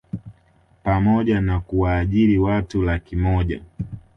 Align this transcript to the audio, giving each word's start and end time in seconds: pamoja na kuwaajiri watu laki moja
pamoja 0.83 1.41
na 1.41 1.59
kuwaajiri 1.59 2.39
watu 2.39 2.83
laki 2.83 3.15
moja 3.15 3.61